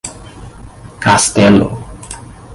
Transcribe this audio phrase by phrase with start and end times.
[1.03, 1.69] Castelo